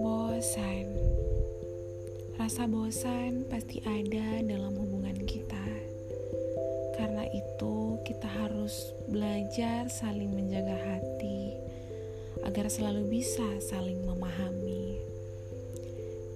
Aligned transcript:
Bosan. 0.00 0.88
Rasa 2.40 2.64
bosan 2.64 3.44
pasti 3.52 3.84
ada 3.84 4.40
dalam 4.40 4.72
hubungan 4.80 5.20
kita. 5.28 5.60
Karena 6.96 7.28
itu, 7.28 8.00
kita 8.00 8.32
harus 8.32 8.96
belajar 9.04 9.92
saling 9.92 10.32
menjaga 10.32 10.72
hati 10.72 11.52
agar 12.48 12.72
selalu 12.72 13.20
bisa 13.20 13.44
saling 13.60 14.00
memahami. 14.08 15.04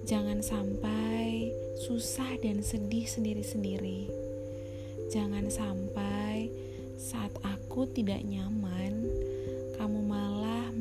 Jangan 0.05 0.45
sampai 0.45 1.49
susah 1.89 2.37
dan 2.45 2.61
sedih 2.61 3.09
sendiri-sendiri. 3.09 4.13
Jangan 5.09 5.49
sampai 5.49 6.53
saat 6.97 7.29
aku 7.45 7.85
tidak 7.93 8.25
nyaman, 8.25 8.86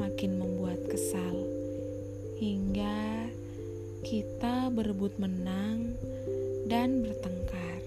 makin 0.07 0.39
membuat 0.39 0.79
kesal 0.87 1.35
hingga 2.39 3.27
kita 4.07 4.71
berebut 4.71 5.19
menang 5.19 5.99
dan 6.71 7.03
bertengkar. 7.03 7.83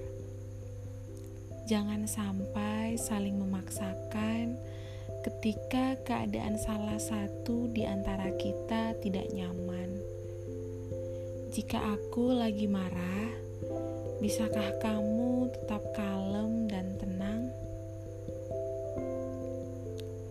Jangan 1.72 2.04
sampai 2.12 3.00
saling 3.00 3.40
memaksakan 3.40 4.60
ketika 5.24 5.96
keadaan 6.04 6.60
salah 6.60 7.00
satu 7.00 7.72
di 7.72 7.88
antara 7.88 8.36
kita 8.36 9.00
tidak 9.00 9.32
nyaman. 9.32 9.96
Jika 11.56 11.80
aku 11.96 12.36
lagi 12.36 12.68
marah, 12.68 13.32
bisakah 14.20 14.76
kamu 14.84 15.56
tetap 15.56 15.88
kalem 15.96 16.68
dan 16.68 17.00
tenang? 17.00 17.48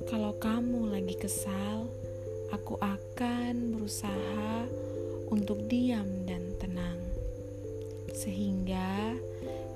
Kalau 0.08 0.32
kamu 0.40 0.88
lagi 0.88 1.20
kesal, 1.20 1.67
aku 2.68 2.84
akan 2.84 3.80
berusaha 3.80 4.68
untuk 5.32 5.56
diam 5.72 6.04
dan 6.28 6.52
tenang, 6.60 7.00
sehingga 8.12 9.16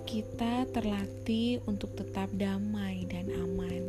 kita 0.05 0.69
terlatih 0.77 1.64
untuk 1.64 1.97
tetap 1.97 2.28
damai 2.36 3.08
dan 3.08 3.33
aman. 3.33 3.81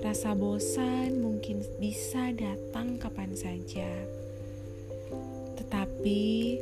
Rasa 0.00 0.32
bosan 0.32 1.20
mungkin 1.20 1.60
bisa 1.76 2.32
datang 2.32 2.96
kapan 2.96 3.36
saja, 3.36 4.08
tetapi 5.60 6.56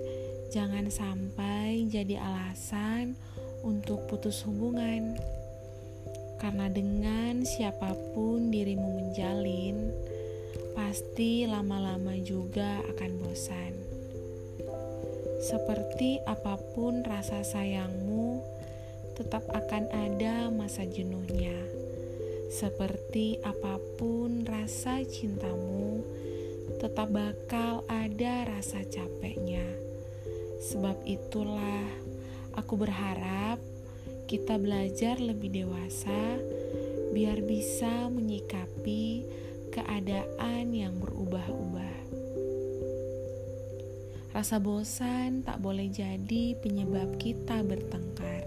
jangan 0.50 0.90
sampai 0.90 1.86
jadi 1.86 2.18
alasan 2.18 3.14
untuk 3.62 4.02
putus 4.10 4.42
hubungan, 4.42 5.14
karena 6.42 6.66
dengan 6.66 7.46
siapa 7.46 7.94
pun 8.18 8.50
dirimu 8.50 8.98
menjalin 8.98 9.87
pasti 10.88 11.44
lama-lama 11.44 12.16
juga 12.16 12.80
akan 12.80 13.10
bosan. 13.20 13.76
Seperti 15.36 16.16
apa 16.24 16.56
pun 16.72 17.04
rasa 17.04 17.44
sayangmu, 17.44 18.40
tetap 19.12 19.44
akan 19.52 19.84
ada 19.92 20.48
masa 20.48 20.88
jenuhnya. 20.88 21.52
Seperti 22.48 23.36
apa 23.44 23.76
pun 24.00 24.48
rasa 24.48 25.04
cintamu, 25.04 26.08
tetap 26.80 27.12
bakal 27.12 27.84
ada 27.92 28.48
rasa 28.48 28.80
capeknya. 28.88 29.68
Sebab 30.72 31.04
itulah 31.04 31.84
aku 32.56 32.80
berharap 32.80 33.60
kita 34.24 34.56
belajar 34.56 35.20
lebih 35.20 35.52
dewasa 35.52 36.40
biar 37.12 37.44
bisa 37.44 38.08
menyikapi 38.08 39.28
keadaan 39.72 40.72
yang 40.72 40.96
berubah-ubah. 41.00 41.96
Rasa 44.36 44.60
bosan 44.60 45.42
tak 45.42 45.58
boleh 45.58 45.88
jadi 45.90 46.54
penyebab 46.60 47.16
kita 47.16 47.64
bertengkar, 47.64 48.44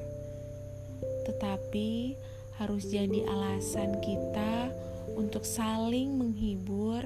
tetapi 1.27 2.15
harus 2.61 2.87
jadi 2.87 3.25
alasan 3.27 3.97
kita 3.99 4.69
untuk 5.17 5.43
saling 5.43 6.15
menghibur 6.15 7.03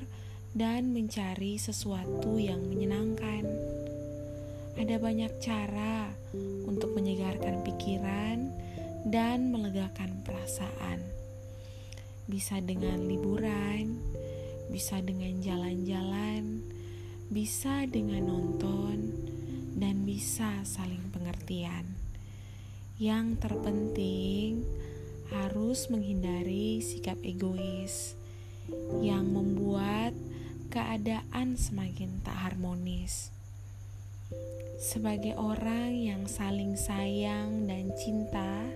dan 0.52 0.92
mencari 0.92 1.56
sesuatu 1.56 2.36
yang 2.36 2.62
menyenangkan. 2.68 3.48
Ada 4.76 5.00
banyak 5.00 5.32
cara 5.40 6.12
untuk 6.68 6.92
menyegarkan 6.94 7.64
pikiran 7.64 8.52
dan 9.08 9.50
melegakan 9.50 10.20
perasaan 10.28 11.25
bisa 12.26 12.58
dengan 12.62 13.06
liburan, 13.06 14.02
bisa 14.74 14.98
dengan 15.02 15.42
jalan-jalan, 15.42 16.66
bisa 17.30 17.86
dengan 17.86 18.26
nonton, 18.30 19.14
dan 19.78 20.06
bisa 20.06 20.66
saling 20.66 21.14
pengertian. 21.14 21.86
Yang 22.98 23.44
terpenting 23.44 24.64
harus 25.30 25.92
menghindari 25.92 26.80
sikap 26.80 27.20
egois 27.22 28.16
yang 29.04 29.30
membuat 29.30 30.16
keadaan 30.74 31.60
semakin 31.60 32.24
tak 32.26 32.36
harmonis. 32.36 33.30
Sebagai 34.82 35.38
orang 35.40 35.96
yang 35.96 36.24
saling 36.28 36.76
sayang 36.76 37.66
dan 37.70 37.96
cinta, 37.96 38.70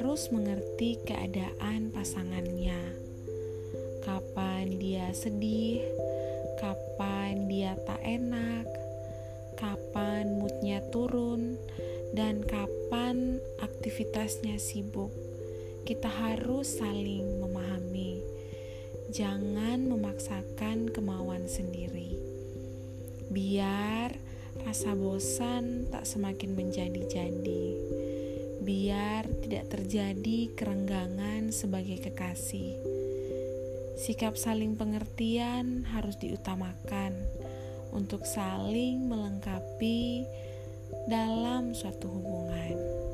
harus 0.00 0.32
mengerti 0.32 0.96
keadaan 1.04 1.92
pasangannya. 1.92 2.96
Kapan 4.00 4.80
dia 4.80 5.12
sedih, 5.12 5.84
kapan 6.56 7.44
dia 7.44 7.76
tak 7.84 8.00
enak, 8.00 8.64
kapan 9.60 10.40
moodnya 10.40 10.80
turun, 10.88 11.60
dan 12.16 12.40
kapan 12.40 13.44
aktivitasnya 13.60 14.56
sibuk. 14.56 15.12
Kita 15.84 16.08
harus 16.08 16.80
saling 16.80 17.36
memahami. 17.36 18.24
Jangan 19.12 19.84
memaksakan 19.84 20.96
kemauan 20.96 21.44
sendiri. 21.44 22.16
Biar 23.28 24.16
rasa 24.64 24.96
bosan 24.96 25.92
tak 25.92 26.08
semakin 26.08 26.56
menjadi-jadi 26.56 27.49
tidak 29.50 29.82
terjadi 29.82 30.54
kerenggangan 30.54 31.50
sebagai 31.50 31.98
kekasih. 32.06 32.78
Sikap 33.98 34.38
saling 34.38 34.78
pengertian 34.78 35.82
harus 35.90 36.14
diutamakan 36.22 37.18
untuk 37.90 38.22
saling 38.22 39.10
melengkapi 39.10 40.22
dalam 41.10 41.74
suatu 41.74 42.06
hubungan. 42.06 43.09